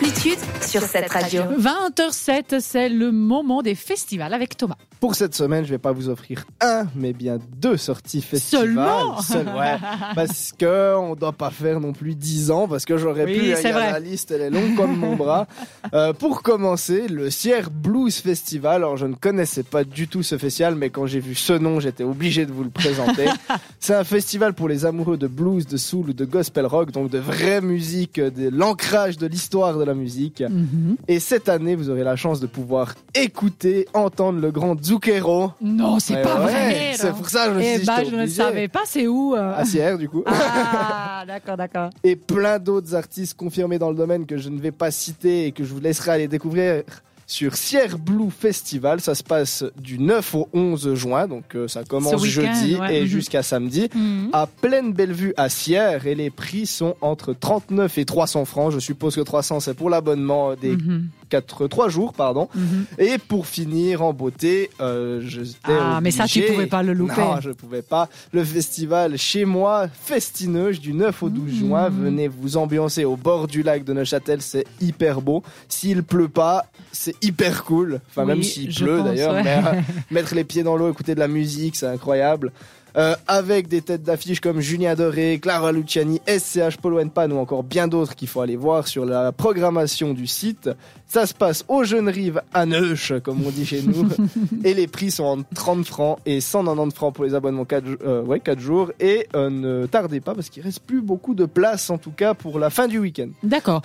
Amplitude 0.00 0.38
sur 0.60 0.82
cette 0.82 1.10
radio. 1.10 1.40
20h07, 1.58 2.60
c'est 2.60 2.90
le 2.90 3.12
moment 3.12 3.62
des 3.62 3.74
festivals 3.74 4.34
avec 4.34 4.54
Thomas. 4.54 4.74
Pour 5.00 5.14
cette 5.14 5.34
semaine, 5.34 5.64
je 5.64 5.70
vais 5.70 5.78
pas 5.78 5.92
vous 5.92 6.08
offrir 6.10 6.44
un, 6.60 6.84
mais 6.94 7.12
bien 7.14 7.38
deux 7.58 7.76
sorties 7.78 8.20
festivals. 8.20 8.66
Seulement 8.66 9.20
Seul- 9.22 9.46
ouais, 9.48 9.76
Parce 10.14 10.52
que 10.58 10.94
on 10.96 11.14
doit 11.14 11.32
pas 11.32 11.50
faire 11.50 11.80
non 11.80 11.92
plus 11.94 12.14
10 12.14 12.50
ans, 12.50 12.66
parce 12.68 12.84
que 12.84 12.96
j'aurais 12.98 13.24
Oui, 13.24 13.38
pu. 13.38 13.52
vrai. 13.54 13.72
La 13.92 14.00
liste, 14.00 14.30
elle 14.32 14.40
est 14.42 14.50
longue 14.50 14.74
comme 14.76 14.96
mon 14.98 15.16
bras. 15.16 15.46
Euh, 15.94 16.12
pour 16.12 16.42
commencer, 16.42 17.06
le 17.06 17.30
Sierre 17.30 17.70
Blues 17.70 18.16
Festival. 18.16 18.76
Alors, 18.76 18.96
je 18.96 19.06
ne 19.06 19.14
connaissais 19.14 19.62
pas 19.62 19.84
du 19.84 20.08
tout 20.08 20.24
ce 20.24 20.36
festival, 20.36 20.74
mais 20.74 20.90
quand 20.90 21.06
j'ai 21.06 21.20
vu 21.20 21.36
ce 21.36 21.52
nom, 21.52 21.78
j'étais 21.78 22.02
obligé 22.02 22.44
de 22.44 22.50
vous 22.52 22.64
le 22.64 22.70
présenter. 22.70 23.26
C'est 23.80 23.94
un 23.94 24.02
festival 24.02 24.52
pour 24.52 24.68
les 24.68 24.84
amoureux 24.84 25.16
de 25.16 25.28
blues, 25.28 25.64
de 25.64 25.76
soul 25.76 26.10
ou 26.10 26.12
de 26.12 26.24
gospel 26.24 26.66
rock, 26.66 26.90
donc 26.90 27.08
de 27.10 27.18
vraie 27.18 27.60
musique, 27.60 28.18
de 28.18 28.48
l'ancrage 28.50 29.16
de 29.16 29.28
l'histoire 29.28 29.78
de 29.78 29.84
la 29.86 29.94
musique. 29.94 30.40
Mhm. 30.40 30.96
Et 31.08 31.20
cette 31.20 31.48
année, 31.48 31.74
vous 31.74 31.90
aurez 31.90 32.04
la 32.04 32.16
chance 32.16 32.40
de 32.40 32.46
pouvoir 32.46 32.94
écouter, 33.14 33.86
entendre 33.94 34.40
le 34.40 34.50
grand 34.50 34.82
Zucchero. 34.82 35.52
Non, 35.60 35.98
c'est 35.98 36.22
pas 36.22 36.40
ouais, 36.44 36.52
vrai. 36.52 36.92
C'est 36.96 37.12
pour 37.12 37.28
ça 37.28 37.46
que 37.46 37.54
je 37.54 37.56
me 37.56 37.62
suis 37.62 37.72
Eh 37.74 37.78
dit, 37.80 37.86
ben, 37.86 38.04
je 38.10 38.16
ne 38.16 38.26
savais 38.26 38.68
pas, 38.68 38.82
c'est 38.84 39.06
où 39.06 39.34
euh 39.34 39.54
À 39.56 39.64
Sierre, 39.64 39.98
du 39.98 40.08
coup. 40.08 40.22
Ah, 40.26 41.24
d'accord, 41.26 41.56
d'accord. 41.56 41.90
Et 42.04 42.16
plein 42.16 42.58
d'autres 42.58 42.94
artistes 42.94 43.36
confirmés 43.36 43.78
dans 43.78 43.90
le 43.90 43.96
domaine 43.96 44.26
que 44.26 44.36
je 44.36 44.48
ne 44.48 44.60
vais 44.60 44.72
pas 44.72 44.90
citer 44.90 45.46
et 45.46 45.52
que 45.52 45.64
je 45.64 45.72
vous 45.72 45.80
laisserai 45.80 46.12
aller 46.12 46.28
découvrir 46.28 46.82
sur 47.26 47.56
Sierre 47.56 47.98
Blue 47.98 48.30
Festival. 48.30 49.00
Ça 49.00 49.14
se 49.14 49.22
passe 49.24 49.64
du 49.80 49.98
9 49.98 50.34
au 50.34 50.48
11 50.52 50.94
juin, 50.94 51.26
donc 51.26 51.54
euh, 51.56 51.66
ça 51.68 51.82
commence 51.84 52.24
jeudi 52.24 52.76
ouais. 52.76 52.98
et 52.98 53.00
Mhm. 53.02 53.06
jusqu'à 53.06 53.42
samedi. 53.42 53.88
Mhm. 53.94 54.30
À 54.32 54.46
Pleine 54.46 54.92
Bellevue 54.92 55.34
à 55.36 55.48
Sierre 55.48 56.06
et 56.06 56.14
les 56.14 56.30
prix 56.30 56.66
sont 56.66 56.94
entre 57.00 57.32
39 57.32 57.98
et 57.98 58.04
300 58.04 58.44
francs. 58.44 58.72
Je 58.72 58.78
suppose 58.78 59.16
que 59.16 59.20
300 59.22 59.60
c'est 59.60 59.74
pour 59.74 59.90
l'abonnement 59.90 60.54
des 60.54 60.76
Mhm. 60.76 61.08
4, 61.28 61.66
3 61.68 61.88
jours, 61.88 62.12
pardon. 62.12 62.48
Mhm. 62.54 62.84
Et 62.98 63.18
pour 63.18 63.46
finir 63.46 64.02
en 64.02 64.12
beauté, 64.12 64.70
euh, 64.80 65.20
je 65.26 65.42
Ah, 65.64 66.00
mais 66.02 66.10
ça, 66.10 66.26
tu 66.26 66.42
pouvais 66.42 66.66
pas 66.66 66.82
le 66.82 66.92
louper. 66.92 67.20
Non, 67.20 67.40
je 67.40 67.50
pouvais 67.50 67.82
pas. 67.82 68.08
Le 68.32 68.44
festival 68.44 69.16
chez 69.18 69.44
moi, 69.44 69.86
Festineuge, 69.88 70.80
du 70.80 70.92
9 70.92 71.22
au 71.22 71.28
12 71.28 71.52
Mmh. 71.52 71.56
juin. 71.58 71.88
Venez 71.88 72.28
vous 72.28 72.56
ambiancer 72.56 73.04
au 73.04 73.16
bord 73.16 73.46
du 73.46 73.62
lac 73.62 73.84
de 73.84 73.92
Neuchâtel, 73.92 74.40
c'est 74.42 74.64
hyper 74.80 75.20
beau. 75.20 75.42
S'il 75.68 76.02
pleut 76.02 76.28
pas, 76.28 76.66
c'est 76.92 77.14
hyper 77.24 77.64
cool. 77.64 78.00
Enfin, 78.10 78.22
Oui, 78.22 78.28
même 78.28 78.42
s'il 78.42 78.72
pleut 78.74 78.98
pense, 78.98 79.06
d'ailleurs, 79.06 79.34
ouais. 79.34 79.42
mais 79.42 79.56
euh, 79.64 79.80
mettre 80.10 80.34
les 80.34 80.44
pieds 80.44 80.62
dans 80.62 80.76
l'eau, 80.76 80.90
écouter 80.90 81.14
de 81.14 81.20
la 81.20 81.28
musique, 81.28 81.76
c'est 81.76 81.86
incroyable. 81.86 82.52
Euh, 82.96 83.14
avec 83.28 83.68
des 83.68 83.82
têtes 83.82 84.02
d'affiche 84.04 84.40
comme 84.40 84.60
Julien 84.60 84.94
Doré, 84.94 85.38
Clara 85.38 85.70
Luciani, 85.70 86.18
SCH 86.26 86.78
Polo 86.80 86.98
and 86.98 87.08
Pan 87.08 87.30
ou 87.30 87.36
encore 87.36 87.62
bien 87.62 87.88
d'autres 87.88 88.14
qu'il 88.14 88.26
faut 88.28 88.40
aller 88.40 88.56
voir 88.56 88.88
sur 88.88 89.04
la 89.04 89.32
programmation 89.32 90.14
du 90.14 90.26
site. 90.26 90.70
Ça 91.06 91.26
se 91.26 91.34
passe 91.34 91.64
aux 91.68 91.84
Jeunes 91.84 92.08
Rives 92.08 92.40
à 92.54 92.64
Neuch, 92.66 93.12
comme 93.22 93.44
on 93.46 93.50
dit 93.50 93.66
chez 93.66 93.82
nous. 93.82 94.08
et 94.64 94.72
les 94.74 94.86
prix 94.86 95.10
sont 95.10 95.24
entre 95.24 95.44
30 95.54 95.84
francs 95.86 96.18
et 96.26 96.40
190 96.40 96.94
francs 96.94 97.14
pour 97.14 97.24
les 97.24 97.34
abonnements 97.34 97.64
4, 97.66 97.84
euh, 98.04 98.22
ouais, 98.22 98.40
4 98.40 98.58
jours. 98.58 98.90
Et 98.98 99.28
euh, 99.36 99.50
ne 99.50 99.86
tardez 99.86 100.20
pas 100.20 100.34
parce 100.34 100.48
qu'il 100.48 100.62
reste 100.62 100.80
plus 100.80 101.02
beaucoup 101.02 101.34
de 101.34 101.44
place, 101.44 101.90
en 101.90 101.98
tout 101.98 102.10
cas 102.10 102.32
pour 102.34 102.58
la 102.58 102.70
fin 102.70 102.88
du 102.88 102.98
week-end. 102.98 103.28
D'accord. 103.42 103.82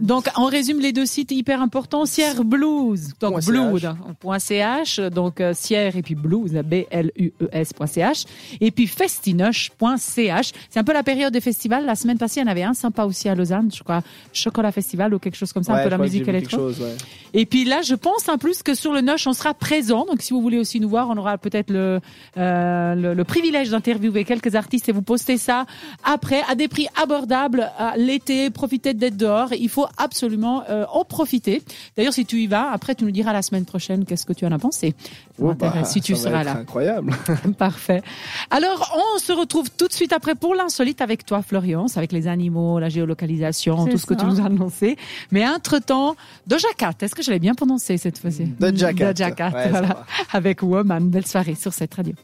Donc, 0.00 0.28
on 0.36 0.46
résume 0.46 0.80
les 0.80 0.92
deux 0.92 1.06
sites 1.06 1.30
hyper 1.32 1.60
importants. 1.60 2.06
Sierre 2.06 2.42
Blues, 2.44 3.12
donc 3.20 3.32
Point 3.32 3.40
blues, 3.46 3.80
CH. 3.82 3.84
hein, 3.84 3.96
point 4.18 4.38
.ch, 4.38 5.00
donc 5.00 5.40
euh, 5.40 5.52
Sierre 5.54 5.96
et 5.96 6.02
puis 6.02 6.14
blues, 6.14 6.52
B-L-U-E-S.ch, 6.52 8.24
et 8.60 8.70
puis 8.70 8.86
festinoche.ch. 8.86 10.52
C'est 10.70 10.78
un 10.80 10.84
peu 10.84 10.92
la 10.92 11.02
période 11.02 11.32
des 11.32 11.40
festivals. 11.40 11.84
La 11.84 11.94
semaine 11.94 12.18
passée, 12.18 12.40
il 12.40 12.44
y 12.44 12.46
en 12.46 12.50
avait 12.50 12.62
un 12.62 12.74
sympa 12.74 13.04
aussi 13.04 13.28
à 13.28 13.34
Lausanne, 13.34 13.70
je 13.74 13.82
crois, 13.82 14.02
Chocolat 14.32 14.72
Festival 14.72 15.14
ou 15.14 15.18
quelque 15.18 15.36
chose 15.36 15.52
comme 15.52 15.62
ça, 15.62 15.74
Ouais, 15.74 15.80
un 15.80 15.84
peu 15.84 15.90
la 15.90 15.98
musique 15.98 16.26
électro. 16.28 16.56
chose, 16.56 16.80
ouais. 16.80 16.96
Et 17.32 17.46
puis 17.46 17.64
là, 17.64 17.82
je 17.82 17.94
pense 17.94 18.28
en 18.28 18.38
plus 18.38 18.62
que 18.62 18.74
sur 18.74 18.92
le 18.92 19.00
Noche, 19.00 19.26
on 19.26 19.32
sera 19.32 19.54
présent. 19.54 20.04
Donc, 20.06 20.22
si 20.22 20.32
vous 20.32 20.40
voulez 20.40 20.58
aussi 20.58 20.78
nous 20.80 20.88
voir, 20.88 21.08
on 21.10 21.16
aura 21.16 21.36
peut-être 21.38 21.70
le, 21.70 22.00
euh, 22.36 22.94
le, 22.94 23.14
le 23.14 23.24
privilège 23.24 23.70
d'interviewer 23.70 24.24
quelques 24.24 24.54
artistes 24.54 24.88
et 24.88 24.92
vous 24.92 25.02
poster 25.02 25.36
ça 25.36 25.66
après 26.04 26.42
à 26.48 26.54
des 26.54 26.68
prix 26.68 26.86
abordables. 27.00 27.70
L'été, 27.96 28.50
profitez 28.50 28.94
d'être 28.94 29.16
dehors. 29.16 29.52
Il 29.52 29.68
faut 29.68 29.86
absolument 29.98 30.62
euh, 30.70 30.84
en 30.92 31.04
profiter. 31.04 31.62
D'ailleurs, 31.96 32.12
si 32.12 32.24
tu 32.24 32.36
y 32.40 32.46
vas, 32.46 32.70
après, 32.70 32.94
tu 32.94 33.04
nous 33.04 33.10
diras 33.10 33.32
la 33.32 33.42
semaine 33.42 33.64
prochaine 33.64 34.04
qu'est-ce 34.04 34.26
que 34.26 34.32
tu 34.32 34.46
en 34.46 34.52
as 34.52 34.58
pensé. 34.58 34.94
Oh, 35.40 35.52
bah, 35.54 35.84
si 35.84 36.00
tu 36.00 36.14
ça 36.14 36.30
va 36.30 36.30
seras 36.30 36.40
être 36.42 36.46
là. 36.54 36.60
Incroyable. 36.60 37.12
Parfait. 37.58 38.02
Alors, 38.50 38.96
on 39.16 39.18
se 39.18 39.32
retrouve 39.32 39.68
tout 39.70 39.88
de 39.88 39.92
suite 39.92 40.12
après 40.12 40.34
pour 40.34 40.54
l'insolite 40.54 41.00
avec 41.00 41.24
toi, 41.24 41.42
Florence, 41.42 41.96
avec 41.96 42.12
les 42.12 42.26
animaux, 42.28 42.78
la 42.78 42.88
géolocalisation, 42.88 43.86
tout 43.86 43.98
ce 43.98 44.06
que 44.06 44.14
tu 44.14 44.24
nous 44.24 44.40
as 44.40 44.44
annoncé. 44.46 44.96
Mais 45.30 45.46
entre-temps, 45.46 46.14
Doja 46.46 46.68
Cat, 46.76 46.92
est-ce 47.00 47.14
que 47.14 47.22
je 47.22 47.30
l'ai 47.30 47.38
bien 47.38 47.54
prononcé 47.54 47.96
cette 47.98 48.18
fois-ci? 48.18 48.44
Doja 48.58 48.92
Cat. 48.92 49.12
Doja 49.12 49.30
Cat, 49.30 49.50
Ouais, 49.54 49.64
ça 49.64 49.68
voilà. 49.70 50.06
Avec 50.32 50.62
Woman. 50.62 51.08
Belle 51.08 51.26
soirée 51.26 51.54
sur 51.54 51.72
cette 51.72 51.94
radio. 51.94 52.14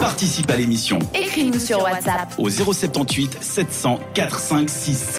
Participe 0.00 0.50
à 0.50 0.56
l'émission 0.56 0.98
Écris-nous 1.14 1.58
sur 1.58 1.82
WhatsApp. 1.82 2.34
au 2.38 2.48
078 2.50 3.38
700 3.40 4.00
456. 4.14 5.14